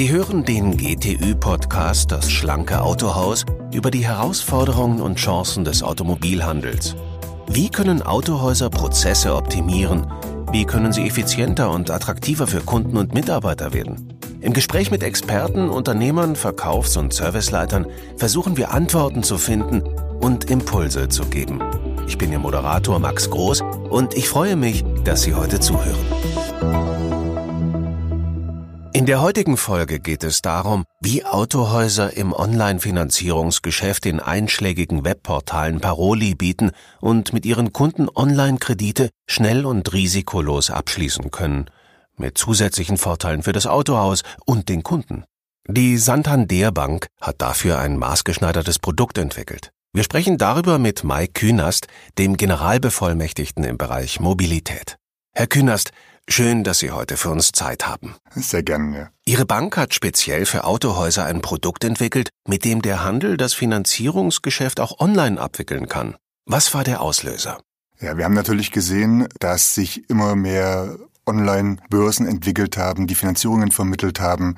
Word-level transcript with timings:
Sie 0.00 0.10
hören 0.10 0.44
den 0.44 0.76
GTÜ-Podcast 0.76 2.10
Das 2.10 2.30
schlanke 2.30 2.80
Autohaus 2.80 3.44
über 3.72 3.90
die 3.90 4.06
Herausforderungen 4.06 5.00
und 5.00 5.16
Chancen 5.16 5.64
des 5.64 5.82
Automobilhandels. 5.82 6.96
Wie 7.48 7.68
können 7.68 8.00
Autohäuser 8.00 8.70
Prozesse 8.70 9.34
optimieren? 9.34 10.10
Wie 10.52 10.64
können 10.64 10.92
sie 10.92 11.06
effizienter 11.06 11.70
und 11.70 11.90
attraktiver 11.90 12.46
für 12.46 12.60
Kunden 12.60 12.96
und 12.96 13.12
Mitarbeiter 13.12 13.74
werden? 13.74 14.16
Im 14.40 14.52
Gespräch 14.54 14.90
mit 14.90 15.02
Experten, 15.02 15.68
Unternehmern, 15.68 16.34
Verkaufs- 16.34 16.96
und 16.96 17.12
Serviceleitern 17.12 17.86
versuchen 18.16 18.56
wir 18.56 18.72
Antworten 18.72 19.22
zu 19.22 19.36
finden 19.36 19.82
und 20.20 20.50
Impulse 20.50 21.08
zu 21.08 21.24
geben. 21.24 21.60
Ich 22.06 22.18
bin 22.18 22.32
Ihr 22.32 22.38
Moderator 22.38 22.98
Max 22.98 23.30
Groß 23.30 23.62
und 23.90 24.14
ich 24.14 24.28
freue 24.28 24.56
mich, 24.56 24.84
dass 25.04 25.22
Sie 25.22 25.34
heute 25.34 25.60
zuhören. 25.60 25.98
In 28.92 29.06
der 29.06 29.22
heutigen 29.22 29.56
Folge 29.56 30.00
geht 30.00 30.24
es 30.24 30.42
darum, 30.42 30.84
wie 31.00 31.24
Autohäuser 31.24 32.16
im 32.16 32.32
Online-Finanzierungsgeschäft 32.32 34.04
in 34.04 34.18
einschlägigen 34.18 35.04
Webportalen 35.04 35.80
Paroli 35.80 36.34
bieten 36.34 36.72
und 37.00 37.32
mit 37.32 37.46
ihren 37.46 37.72
Kunden 37.72 38.08
Online-Kredite 38.14 39.10
schnell 39.26 39.64
und 39.64 39.92
risikolos 39.92 40.70
abschließen 40.70 41.30
können, 41.30 41.70
mit 42.16 42.36
zusätzlichen 42.36 42.98
Vorteilen 42.98 43.42
für 43.44 43.52
das 43.52 43.66
Autohaus 43.66 44.22
und 44.44 44.68
den 44.68 44.82
Kunden. 44.82 45.24
Die 45.68 45.96
Santander 45.96 46.72
Bank 46.72 47.06
hat 47.20 47.40
dafür 47.40 47.78
ein 47.78 47.96
maßgeschneidertes 47.96 48.80
Produkt 48.80 49.18
entwickelt. 49.18 49.70
Wir 49.92 50.04
sprechen 50.04 50.38
darüber 50.38 50.78
mit 50.78 51.02
Mike 51.02 51.32
Künast, 51.32 51.88
dem 52.16 52.36
Generalbevollmächtigten 52.36 53.64
im 53.64 53.76
Bereich 53.76 54.20
Mobilität. 54.20 54.96
Herr 55.34 55.48
Künast, 55.48 55.90
Schön, 56.28 56.62
dass 56.62 56.78
Sie 56.78 56.92
heute 56.92 57.16
für 57.16 57.30
uns 57.30 57.50
Zeit 57.50 57.88
haben. 57.88 58.14
Sehr 58.36 58.62
gerne. 58.62 58.96
Ja. 58.96 59.10
Ihre 59.24 59.46
Bank 59.46 59.76
hat 59.76 59.94
speziell 59.94 60.46
für 60.46 60.62
Autohäuser 60.62 61.24
ein 61.24 61.40
Produkt 61.40 61.82
entwickelt, 61.82 62.28
mit 62.46 62.64
dem 62.64 62.82
der 62.82 63.02
Handel 63.02 63.36
das 63.36 63.52
Finanzierungsgeschäft 63.52 64.78
auch 64.78 65.00
online 65.00 65.40
abwickeln 65.40 65.88
kann. 65.88 66.14
Was 66.46 66.72
war 66.72 66.84
der 66.84 67.00
Auslöser? 67.00 67.60
Ja, 67.98 68.16
wir 68.16 68.24
haben 68.24 68.34
natürlich 68.34 68.70
gesehen, 68.70 69.26
dass 69.40 69.74
sich 69.74 70.08
immer 70.08 70.36
mehr 70.36 70.98
Online-Börsen 71.26 72.26
entwickelt 72.26 72.76
haben, 72.76 73.08
die 73.08 73.16
Finanzierungen 73.16 73.72
vermittelt 73.72 74.20
haben. 74.20 74.56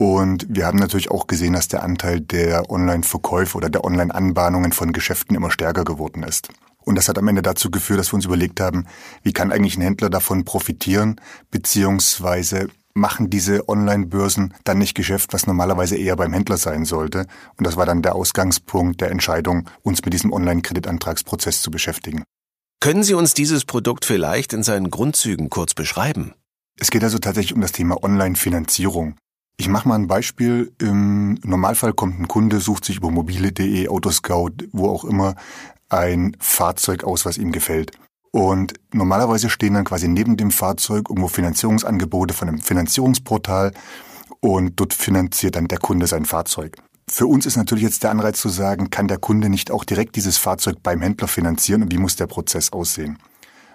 Und 0.00 0.46
wir 0.48 0.64
haben 0.64 0.78
natürlich 0.78 1.10
auch 1.10 1.26
gesehen, 1.26 1.52
dass 1.52 1.68
der 1.68 1.82
Anteil 1.82 2.22
der 2.22 2.70
Online-Verkäufe 2.70 3.58
oder 3.58 3.68
der 3.68 3.84
Online-Anbahnungen 3.84 4.72
von 4.72 4.94
Geschäften 4.94 5.36
immer 5.36 5.50
stärker 5.50 5.84
geworden 5.84 6.22
ist. 6.22 6.48
Und 6.78 6.94
das 6.94 7.06
hat 7.10 7.18
am 7.18 7.28
Ende 7.28 7.42
dazu 7.42 7.70
geführt, 7.70 8.00
dass 8.00 8.10
wir 8.10 8.14
uns 8.14 8.24
überlegt 8.24 8.60
haben, 8.60 8.86
wie 9.22 9.34
kann 9.34 9.52
eigentlich 9.52 9.76
ein 9.76 9.82
Händler 9.82 10.08
davon 10.08 10.46
profitieren, 10.46 11.20
beziehungsweise 11.50 12.68
machen 12.94 13.28
diese 13.28 13.68
Online-Börsen 13.68 14.54
dann 14.64 14.78
nicht 14.78 14.94
Geschäft, 14.94 15.34
was 15.34 15.46
normalerweise 15.46 15.98
eher 15.98 16.16
beim 16.16 16.32
Händler 16.32 16.56
sein 16.56 16.86
sollte. 16.86 17.26
Und 17.58 17.66
das 17.66 17.76
war 17.76 17.84
dann 17.84 18.00
der 18.00 18.14
Ausgangspunkt 18.14 19.02
der 19.02 19.10
Entscheidung, 19.10 19.68
uns 19.82 20.02
mit 20.02 20.14
diesem 20.14 20.32
Online-Kreditantragsprozess 20.32 21.60
zu 21.60 21.70
beschäftigen. 21.70 22.24
Können 22.80 23.02
Sie 23.02 23.12
uns 23.12 23.34
dieses 23.34 23.66
Produkt 23.66 24.06
vielleicht 24.06 24.54
in 24.54 24.62
seinen 24.62 24.90
Grundzügen 24.90 25.50
kurz 25.50 25.74
beschreiben? 25.74 26.32
Es 26.78 26.90
geht 26.90 27.04
also 27.04 27.18
tatsächlich 27.18 27.52
um 27.52 27.60
das 27.60 27.72
Thema 27.72 28.02
Online-Finanzierung. 28.02 29.16
Ich 29.60 29.68
mache 29.68 29.86
mal 29.86 29.96
ein 29.96 30.06
Beispiel. 30.06 30.72
Im 30.78 31.34
Normalfall 31.44 31.92
kommt 31.92 32.18
ein 32.18 32.28
Kunde, 32.28 32.60
sucht 32.60 32.86
sich 32.86 32.96
über 32.96 33.10
mobile.de, 33.10 33.88
Autoscout, 33.88 34.52
wo 34.72 34.88
auch 34.88 35.04
immer, 35.04 35.34
ein 35.90 36.34
Fahrzeug 36.40 37.04
aus, 37.04 37.26
was 37.26 37.36
ihm 37.36 37.52
gefällt. 37.52 37.90
Und 38.30 38.72
normalerweise 38.94 39.50
stehen 39.50 39.74
dann 39.74 39.84
quasi 39.84 40.08
neben 40.08 40.38
dem 40.38 40.50
Fahrzeug 40.50 41.10
irgendwo 41.10 41.28
Finanzierungsangebote 41.28 42.32
von 42.32 42.48
einem 42.48 42.60
Finanzierungsportal 42.62 43.72
und 44.40 44.80
dort 44.80 44.94
finanziert 44.94 45.56
dann 45.56 45.68
der 45.68 45.78
Kunde 45.78 46.06
sein 46.06 46.24
Fahrzeug. 46.24 46.78
Für 47.06 47.26
uns 47.26 47.44
ist 47.44 47.58
natürlich 47.58 47.84
jetzt 47.84 48.02
der 48.02 48.12
Anreiz 48.12 48.40
zu 48.40 48.48
sagen, 48.48 48.88
kann 48.88 49.08
der 49.08 49.18
Kunde 49.18 49.50
nicht 49.50 49.70
auch 49.70 49.84
direkt 49.84 50.16
dieses 50.16 50.38
Fahrzeug 50.38 50.76
beim 50.82 51.02
Händler 51.02 51.28
finanzieren 51.28 51.82
und 51.82 51.92
wie 51.92 51.98
muss 51.98 52.16
der 52.16 52.28
Prozess 52.28 52.72
aussehen? 52.72 53.18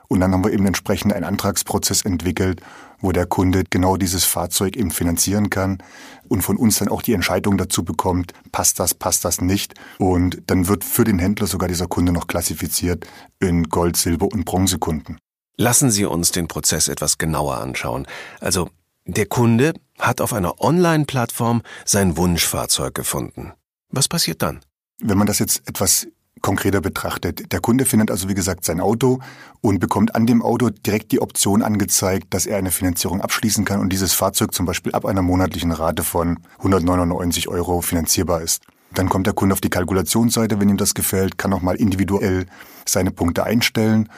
Und 0.07 0.19
dann 0.19 0.31
haben 0.31 0.43
wir 0.43 0.51
eben 0.51 0.65
entsprechend 0.65 1.13
einen 1.13 1.25
Antragsprozess 1.25 2.03
entwickelt, 2.03 2.61
wo 2.99 3.11
der 3.11 3.25
Kunde 3.25 3.63
genau 3.69 3.97
dieses 3.97 4.23
Fahrzeug 4.23 4.75
eben 4.75 4.91
finanzieren 4.91 5.49
kann 5.49 5.79
und 6.27 6.41
von 6.41 6.57
uns 6.57 6.79
dann 6.79 6.87
auch 6.87 7.01
die 7.01 7.13
Entscheidung 7.13 7.57
dazu 7.57 7.83
bekommt, 7.83 8.33
passt 8.51 8.79
das, 8.79 8.93
passt 8.93 9.25
das 9.25 9.41
nicht. 9.41 9.73
Und 9.99 10.41
dann 10.47 10.67
wird 10.67 10.83
für 10.83 11.03
den 11.03 11.19
Händler 11.19 11.47
sogar 11.47 11.67
dieser 11.67 11.87
Kunde 11.87 12.11
noch 12.11 12.27
klassifiziert 12.27 13.05
in 13.39 13.65
Gold, 13.65 13.97
Silber 13.97 14.27
und 14.31 14.45
Bronzekunden. 14.45 15.17
Lassen 15.57 15.91
Sie 15.91 16.05
uns 16.05 16.31
den 16.31 16.47
Prozess 16.47 16.87
etwas 16.87 17.17
genauer 17.17 17.57
anschauen. 17.57 18.07
Also, 18.41 18.69
der 19.05 19.27
Kunde 19.27 19.73
hat 19.99 20.19
auf 20.19 20.33
einer 20.33 20.59
Online-Plattform 20.61 21.61
sein 21.85 22.17
Wunschfahrzeug 22.17 22.93
gefunden. 22.93 23.53
Was 23.89 24.07
passiert 24.07 24.41
dann? 24.41 24.61
Wenn 24.99 25.17
man 25.17 25.27
das 25.27 25.39
jetzt 25.39 25.67
etwas 25.67 26.07
konkreter 26.41 26.81
betrachtet. 26.81 27.51
Der 27.51 27.59
Kunde 27.59 27.85
findet 27.85 28.11
also, 28.11 28.29
wie 28.29 28.33
gesagt, 28.33 28.65
sein 28.65 28.79
Auto 28.79 29.19
und 29.61 29.79
bekommt 29.79 30.15
an 30.15 30.25
dem 30.25 30.41
Auto 30.41 30.69
direkt 30.69 31.11
die 31.11 31.21
Option 31.21 31.61
angezeigt, 31.61 32.33
dass 32.33 32.45
er 32.45 32.57
eine 32.57 32.71
Finanzierung 32.71 33.21
abschließen 33.21 33.65
kann 33.65 33.79
und 33.79 33.89
dieses 33.89 34.13
Fahrzeug 34.13 34.53
zum 34.53 34.65
Beispiel 34.65 34.93
ab 34.93 35.05
einer 35.05 35.21
monatlichen 35.21 35.71
Rate 35.71 36.03
von 36.03 36.39
199 36.59 37.47
Euro 37.47 37.81
finanzierbar 37.81 38.41
ist. 38.41 38.63
Dann 38.93 39.09
kommt 39.09 39.27
der 39.27 39.33
Kunde 39.33 39.53
auf 39.53 39.61
die 39.61 39.69
Kalkulationsseite, 39.69 40.59
wenn 40.59 40.69
ihm 40.69 40.77
das 40.77 40.93
gefällt, 40.93 41.37
kann 41.37 41.51
nochmal 41.51 41.75
individuell 41.75 42.45
seine 42.85 43.11
Punkte 43.11 43.43
einstellen 43.43 44.09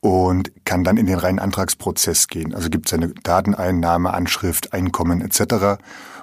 und 0.00 0.52
kann 0.64 0.84
dann 0.84 0.96
in 0.96 1.06
den 1.06 1.18
reinen 1.18 1.38
Antragsprozess 1.38 2.28
gehen. 2.28 2.54
Also 2.54 2.68
gibt 2.68 2.88
seine 2.88 3.08
Dateneinnahme, 3.08 4.12
Anschrift, 4.12 4.72
Einkommen 4.72 5.20
etc. 5.20 5.80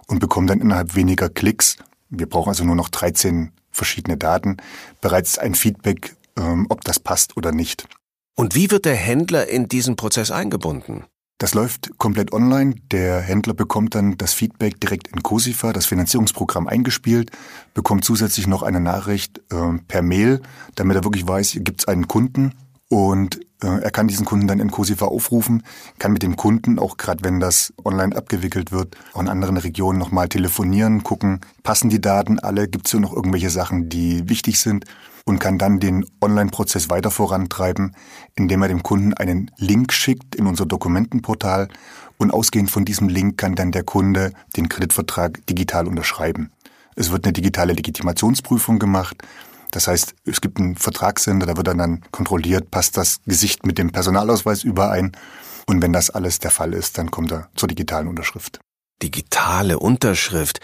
und 0.08 0.20
bekommt 0.20 0.50
dann 0.50 0.62
innerhalb 0.62 0.96
weniger 0.96 1.30
Klicks, 1.30 1.78
wir 2.16 2.30
brauchen 2.30 2.50
also 2.50 2.64
nur 2.64 2.76
noch 2.76 2.90
13 2.90 3.52
verschiedene 3.74 4.18
Daten, 4.18 4.58
bereits 5.02 5.38
ein 5.38 5.56
Feedback, 5.56 6.16
ähm, 6.38 6.68
ob 6.70 6.84
das 6.84 7.00
passt 7.00 7.36
oder 7.36 7.52
nicht. 7.52 7.88
Und 8.36 8.56
wie 8.56 8.72
wird 8.72 8.86
der 8.86 8.96
Händler 8.96 9.48
in 9.48 9.68
diesen 9.68 9.96
Prozess 9.96 10.32
eingebunden? 10.32 11.06
Das 11.40 11.54
läuft 11.54 11.98
komplett 11.98 12.32
online. 12.32 12.76
Der 12.92 13.20
Händler 13.20 13.54
bekommt 13.54 13.96
dann 13.96 14.18
das 14.18 14.34
Feedback 14.34 14.80
direkt 14.80 15.10
in 15.10 15.24
Cosifa, 15.24 15.74
das 15.74 15.86
Finanzierungsprogramm 15.86 16.68
eingespielt, 16.68 17.32
bekommt 17.74 18.06
zusätzlich 18.06 18.48
noch 18.48 18.64
eine 18.64 18.80
Nachricht 18.80 19.42
äh, 19.52 19.78
per 19.88 20.02
Mail, 20.02 20.42
damit 20.76 20.96
er 20.96 21.04
wirklich 21.04 21.28
weiß, 21.28 21.58
gibt 21.60 21.82
es 21.82 21.88
einen 21.88 22.08
Kunden 22.08 22.54
und 22.94 23.40
äh, 23.64 23.82
er 23.82 23.90
kann 23.90 24.08
diesen 24.08 24.24
Kunden 24.24 24.48
dann 24.48 24.60
in 24.60 24.70
Cosifa 24.70 25.06
aufrufen, 25.06 25.64
kann 25.98 26.14
mit 26.14 26.22
dem 26.22 26.36
Kunden, 26.36 26.78
auch 26.78 26.98
gerade 26.98 27.24
wenn 27.24 27.40
das 27.40 27.74
online 27.84 28.16
abgewickelt 28.16 28.72
wird, 28.72 28.96
auch 29.14 29.22
in 29.22 29.30
anderen 29.30 29.58
Regionen 29.58 29.98
nochmal 29.98 30.30
telefonieren, 30.30 31.02
gucken, 31.02 31.42
passen 31.64 31.90
die 31.90 32.00
Daten 32.00 32.38
alle, 32.38 32.68
gibt 32.68 32.86
es 32.86 32.92
hier 32.92 33.00
noch 33.00 33.12
irgendwelche 33.12 33.50
Sachen, 33.50 33.90
die 33.90 34.30
wichtig 34.30 34.60
sind 34.60 34.86
und 35.26 35.40
kann 35.40 35.58
dann 35.58 35.80
den 35.80 36.06
Online-Prozess 36.22 36.92
weiter 36.92 37.10
vorantreiben, 37.10 37.96
indem 38.36 38.62
er 38.62 38.68
dem 38.68 38.84
Kunden 38.84 39.16
einen 39.16 39.50
Link 39.58 39.92
schickt 39.92 40.36
in 40.36 40.46
unser 40.46 40.68
Dokumentenportal 40.68 41.70
und 42.18 42.30
ausgehend 42.30 42.70
von 42.70 42.86
diesem 42.86 43.10
Link 43.10 43.40
kann 43.40 43.56
dann 43.56 43.72
der 43.72 43.84
Kunde 43.84 44.34
den 44.56 44.70
Kreditvertrag 44.70 45.44
digital 45.48 45.88
unterschreiben. 45.88 46.52
Es 46.96 47.10
wird 47.10 47.26
eine 47.26 47.34
digitale 47.34 47.74
Legitimationsprüfung 47.74 48.78
gemacht 48.78 49.18
das 49.74 49.88
heißt, 49.88 50.14
es 50.26 50.40
gibt 50.40 50.60
einen 50.60 50.76
Vertragssender, 50.76 51.48
da 51.48 51.58
wird 51.58 51.68
dann, 51.68 52.02
kontrolliert, 52.12 52.70
passt 52.70 52.96
das 52.96 53.22
Gesicht 53.26 53.66
mit 53.66 53.80
dem 53.80 53.92
Personalausweis 53.92 54.64
überein. 54.64 55.14
Und 55.66 55.82
wenn 55.82 55.94
das 55.94 56.12
alles 56.12 56.40
der 56.40 56.52
Fall 56.52 56.74
ist, 56.74 56.98
dann 56.98 57.10
kommt 57.10 57.32
er 57.32 57.50
zur 57.56 57.68
digitalen 57.68 58.08
Unterschrift. 58.08 58.60
Digitale 59.02 59.80
Unterschrift. 59.80 60.60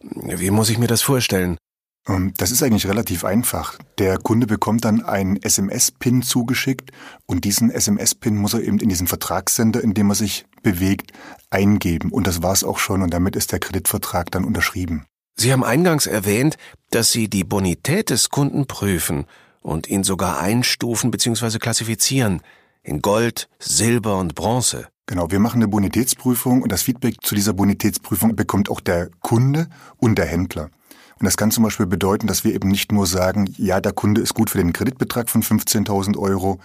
Wie 0.00 0.50
muss 0.50 0.70
ich 0.70 0.78
mir 0.78 0.86
das 0.86 1.02
vorstellen? 1.02 1.58
Ähm, 2.06 2.34
das 2.36 2.52
ist 2.52 2.62
eigentlich 2.62 2.86
relativ 2.86 3.24
einfach. 3.24 3.78
Der 3.98 4.18
Kunde 4.18 4.46
bekommt 4.46 4.84
dann 4.84 5.02
einen 5.02 5.42
SMS-Pin 5.42 6.22
zugeschickt 6.22 6.92
und 7.26 7.44
diesen 7.44 7.70
SMS-Pin 7.70 8.36
muss 8.36 8.54
er 8.54 8.62
eben 8.62 8.78
in 8.78 8.88
diesen 8.88 9.08
Vertragssender, 9.08 9.82
in 9.82 9.94
dem 9.94 10.10
er 10.10 10.14
sich 10.14 10.46
bewegt, 10.62 11.12
eingeben. 11.50 12.12
Und 12.12 12.28
das 12.28 12.42
war's 12.42 12.62
auch 12.62 12.78
schon 12.78 13.02
und 13.02 13.12
damit 13.12 13.34
ist 13.34 13.50
der 13.50 13.58
Kreditvertrag 13.58 14.30
dann 14.30 14.44
unterschrieben. 14.44 15.06
Sie 15.34 15.52
haben 15.52 15.64
eingangs 15.64 16.06
erwähnt, 16.06 16.56
dass 16.90 17.10
Sie 17.12 17.28
die 17.28 17.44
Bonität 17.44 18.10
des 18.10 18.28
Kunden 18.28 18.66
prüfen 18.66 19.26
und 19.60 19.88
ihn 19.88 20.04
sogar 20.04 20.40
einstufen 20.40 21.10
bzw. 21.10 21.58
klassifizieren 21.58 22.42
in 22.82 23.00
Gold, 23.00 23.48
Silber 23.58 24.18
und 24.18 24.34
Bronze. 24.34 24.88
Genau, 25.06 25.30
wir 25.30 25.40
machen 25.40 25.58
eine 25.58 25.68
Bonitätsprüfung 25.68 26.62
und 26.62 26.70
das 26.72 26.82
Feedback 26.82 27.16
zu 27.22 27.34
dieser 27.34 27.52
Bonitätsprüfung 27.52 28.36
bekommt 28.36 28.70
auch 28.70 28.80
der 28.80 29.10
Kunde 29.20 29.68
und 29.98 30.16
der 30.16 30.26
Händler. 30.26 30.70
Und 31.18 31.26
das 31.26 31.36
kann 31.36 31.50
zum 31.50 31.64
Beispiel 31.64 31.86
bedeuten, 31.86 32.26
dass 32.26 32.44
wir 32.44 32.54
eben 32.54 32.68
nicht 32.68 32.90
nur 32.92 33.06
sagen, 33.06 33.52
ja, 33.56 33.80
der 33.80 33.92
Kunde 33.92 34.20
ist 34.20 34.34
gut 34.34 34.50
für 34.50 34.58
den 34.58 34.72
Kreditbetrag 34.72 35.30
von 35.30 35.42
15.000 35.42 36.18
Euro, 36.18 36.58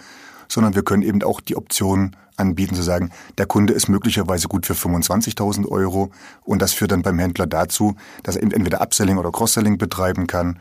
sondern 0.48 0.76
wir 0.76 0.84
können 0.84 1.04
eben 1.04 1.24
auch 1.24 1.42
die 1.42 1.56
Option 1.56 2.16
anbieten 2.38 2.76
zu 2.76 2.84
sagen, 2.84 3.12
der 3.38 3.48
Kunde 3.48 3.74
ist 3.74 3.90
möglicherweise 3.90 4.48
gut 4.48 4.66
für 4.66 4.74
25.000 4.74 5.68
Euro 5.68 6.12
und 6.44 6.62
das 6.62 6.74
führt 6.74 6.92
dann 6.92 7.02
beim 7.02 7.20
Händler 7.20 7.48
dazu, 7.48 7.96
dass 8.24 8.36
er 8.36 8.44
eben 8.44 8.52
entweder 8.52 8.82
Upselling 8.82 9.18
oder 9.18 9.32
Cross-Selling 9.32 9.78
betreiben 9.78 10.28
kann. 10.28 10.60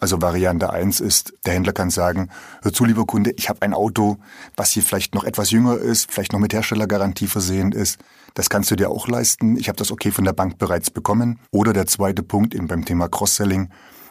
Also 0.00 0.20
Variante 0.20 0.70
eins 0.70 0.98
ist, 0.98 1.32
der 1.46 1.54
Händler 1.54 1.72
kann 1.72 1.90
sagen, 1.90 2.28
hör 2.62 2.72
zu, 2.72 2.84
lieber 2.84 3.06
Kunde, 3.06 3.32
ich 3.36 3.48
habe 3.48 3.62
ein 3.62 3.72
Auto, 3.72 4.16
was 4.56 4.72
hier 4.72 4.82
vielleicht 4.82 5.14
noch 5.14 5.22
etwas 5.22 5.52
jünger 5.52 5.78
ist, 5.78 6.10
vielleicht 6.10 6.32
noch 6.32 6.40
mit 6.40 6.52
Herstellergarantie 6.52 7.28
versehen 7.28 7.70
ist. 7.70 8.00
Das 8.34 8.50
kannst 8.50 8.70
du 8.72 8.76
dir 8.76 8.90
auch 8.90 9.06
leisten. 9.06 9.56
Ich 9.56 9.68
habe 9.68 9.76
das 9.76 9.92
okay 9.92 10.10
von 10.10 10.24
der 10.24 10.32
Bank 10.32 10.58
bereits 10.58 10.90
bekommen. 10.90 11.38
Oder 11.52 11.72
der 11.72 11.86
zweite 11.86 12.24
Punkt 12.24 12.54
eben 12.54 12.66
beim 12.66 12.84
Thema 12.84 13.08
Cross-Selling, 13.08 13.68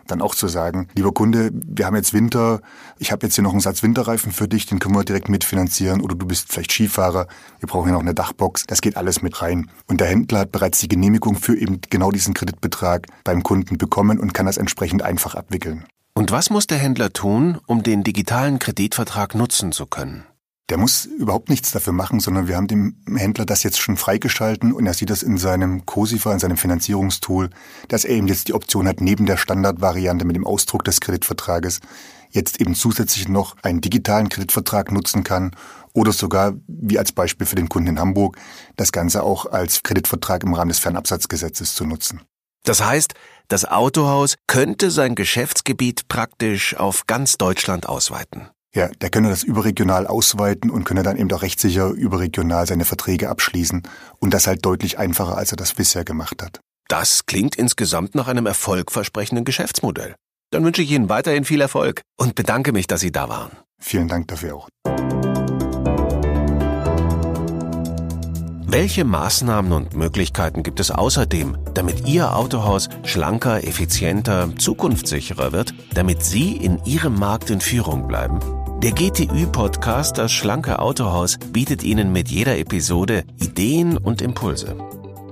dann 0.07 0.21
auch 0.21 0.35
zu 0.35 0.47
sagen, 0.47 0.87
lieber 0.95 1.11
Kunde, 1.11 1.51
wir 1.53 1.85
haben 1.85 1.95
jetzt 1.95 2.13
Winter, 2.13 2.61
ich 2.99 3.11
habe 3.11 3.25
jetzt 3.25 3.35
hier 3.35 3.43
noch 3.43 3.51
einen 3.51 3.59
Satz 3.59 3.83
Winterreifen 3.83 4.31
für 4.31 4.47
dich, 4.47 4.65
den 4.65 4.79
können 4.79 4.95
wir 4.95 5.03
direkt 5.03 5.29
mitfinanzieren 5.29 6.01
oder 6.01 6.15
du 6.15 6.25
bist 6.25 6.51
vielleicht 6.51 6.71
Skifahrer, 6.71 7.27
wir 7.59 7.67
brauchen 7.67 7.85
hier 7.85 7.93
noch 7.93 8.01
eine 8.01 8.13
Dachbox, 8.13 8.65
das 8.67 8.81
geht 8.81 8.97
alles 8.97 9.21
mit 9.21 9.41
rein. 9.41 9.69
Und 9.87 10.01
der 10.01 10.07
Händler 10.07 10.39
hat 10.39 10.51
bereits 10.51 10.79
die 10.79 10.87
Genehmigung 10.87 11.35
für 11.35 11.57
eben 11.57 11.79
genau 11.89 12.11
diesen 12.11 12.33
Kreditbetrag 12.33 13.07
beim 13.23 13.43
Kunden 13.43 13.77
bekommen 13.77 14.19
und 14.19 14.33
kann 14.33 14.45
das 14.45 14.57
entsprechend 14.57 15.01
einfach 15.01 15.35
abwickeln. 15.35 15.85
Und 16.13 16.31
was 16.31 16.49
muss 16.49 16.67
der 16.67 16.77
Händler 16.77 17.13
tun, 17.13 17.57
um 17.67 17.83
den 17.83 18.03
digitalen 18.03 18.59
Kreditvertrag 18.59 19.33
nutzen 19.33 19.71
zu 19.71 19.85
können? 19.85 20.25
Der 20.71 20.77
muss 20.77 21.03
überhaupt 21.03 21.49
nichts 21.49 21.71
dafür 21.71 21.91
machen, 21.91 22.21
sondern 22.21 22.47
wir 22.47 22.55
haben 22.55 22.69
dem 22.69 22.95
Händler 23.13 23.45
das 23.45 23.61
jetzt 23.63 23.81
schon 23.81 23.97
freigeschalten 23.97 24.71
und 24.71 24.87
er 24.87 24.93
sieht 24.93 25.09
das 25.09 25.21
in 25.21 25.37
seinem 25.37 25.85
COSIFA, 25.85 26.31
in 26.31 26.39
seinem 26.39 26.55
Finanzierungstool, 26.55 27.49
dass 27.89 28.05
er 28.05 28.15
eben 28.15 28.29
jetzt 28.29 28.47
die 28.47 28.53
Option 28.53 28.87
hat, 28.87 29.01
neben 29.01 29.25
der 29.25 29.35
Standardvariante 29.35 30.23
mit 30.23 30.37
dem 30.37 30.47
Ausdruck 30.47 30.85
des 30.85 31.01
Kreditvertrages 31.01 31.81
jetzt 32.29 32.61
eben 32.61 32.73
zusätzlich 32.73 33.27
noch 33.27 33.57
einen 33.63 33.81
digitalen 33.81 34.29
Kreditvertrag 34.29 34.93
nutzen 34.93 35.25
kann 35.25 35.51
oder 35.91 36.13
sogar, 36.13 36.53
wie 36.67 36.97
als 36.97 37.11
Beispiel 37.11 37.45
für 37.45 37.57
den 37.57 37.67
Kunden 37.67 37.89
in 37.89 37.99
Hamburg, 37.99 38.37
das 38.77 38.93
Ganze 38.93 39.23
auch 39.23 39.47
als 39.47 39.83
Kreditvertrag 39.83 40.43
im 40.43 40.53
Rahmen 40.53 40.69
des 40.69 40.79
Fernabsatzgesetzes 40.79 41.75
zu 41.75 41.85
nutzen. 41.85 42.21
Das 42.63 42.81
heißt, 42.81 43.13
das 43.49 43.65
Autohaus 43.65 44.37
könnte 44.47 44.89
sein 44.89 45.15
Geschäftsgebiet 45.15 46.07
praktisch 46.07 46.77
auf 46.77 47.07
ganz 47.07 47.37
Deutschland 47.37 47.89
ausweiten. 47.89 48.51
Ja, 48.73 48.87
der 48.87 49.09
könne 49.09 49.29
das 49.29 49.43
überregional 49.43 50.07
ausweiten 50.07 50.69
und 50.69 50.85
könne 50.85 51.03
dann 51.03 51.17
eben 51.17 51.31
auch 51.33 51.41
rechtssicher 51.41 51.89
überregional 51.89 52.65
seine 52.67 52.85
Verträge 52.85 53.29
abschließen 53.29 53.83
und 54.19 54.33
das 54.33 54.47
halt 54.47 54.65
deutlich 54.65 54.97
einfacher, 54.97 55.37
als 55.37 55.51
er 55.51 55.57
das 55.57 55.73
bisher 55.73 56.05
gemacht 56.05 56.41
hat. 56.41 56.61
Das 56.87 57.25
klingt 57.25 57.55
insgesamt 57.55 58.15
nach 58.15 58.27
einem 58.27 58.45
erfolgversprechenden 58.45 59.43
Geschäftsmodell. 59.43 60.15
Dann 60.51 60.63
wünsche 60.63 60.81
ich 60.81 60.91
Ihnen 60.91 61.09
weiterhin 61.09 61.43
viel 61.43 61.59
Erfolg 61.61 62.01
und 62.17 62.35
bedanke 62.35 62.71
mich, 62.71 62.87
dass 62.87 63.01
Sie 63.01 63.11
da 63.11 63.27
waren. 63.27 63.51
Vielen 63.79 64.07
Dank 64.07 64.27
dafür 64.29 64.55
auch. 64.55 64.69
Welche 68.67 69.03
Maßnahmen 69.03 69.73
und 69.73 69.95
Möglichkeiten 69.95 70.63
gibt 70.63 70.79
es 70.79 70.91
außerdem, 70.91 71.57
damit 71.73 72.07
Ihr 72.07 72.33
Autohaus 72.33 72.87
schlanker, 73.03 73.65
effizienter, 73.65 74.55
zukunftssicherer 74.57 75.51
wird, 75.51 75.73
damit 75.93 76.23
Sie 76.23 76.55
in 76.55 76.81
Ihrem 76.85 77.15
Markt 77.15 77.49
in 77.49 77.59
Führung 77.59 78.07
bleiben? 78.07 78.39
Der 78.81 78.93
GTÜ-Podcast 78.93 80.17
Das 80.17 80.31
schlanke 80.31 80.79
Autohaus 80.79 81.37
bietet 81.37 81.83
Ihnen 81.83 82.11
mit 82.11 82.29
jeder 82.29 82.57
Episode 82.57 83.25
Ideen 83.39 83.95
und 83.95 84.23
Impulse. 84.23 84.75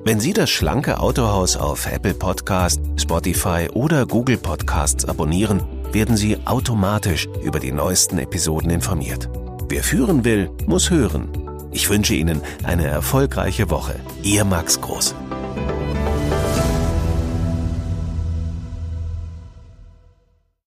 Wenn 0.05 0.19
Sie 0.19 0.33
das 0.33 0.51
schlanke 0.51 0.99
Autohaus 0.99 1.57
auf 1.57 1.91
Apple 1.91 2.13
Podcast, 2.13 2.79
Spotify 2.97 3.67
oder 3.73 4.05
Google 4.05 4.37
Podcasts 4.37 5.03
abonnieren, 5.05 5.63
werden 5.91 6.15
Sie 6.15 6.37
automatisch 6.45 7.27
über 7.43 7.59
die 7.59 7.71
neuesten 7.71 8.19
Episoden 8.19 8.69
informiert. 8.69 9.27
Wer 9.67 9.83
führen 9.83 10.23
will, 10.23 10.51
muss 10.67 10.91
hören. 10.91 11.29
Ich 11.71 11.89
wünsche 11.89 12.13
Ihnen 12.13 12.41
eine 12.61 12.85
erfolgreiche 12.85 13.71
Woche. 13.71 13.95
Ihr 14.21 14.45
Max 14.45 14.79
Groß. 14.79 15.15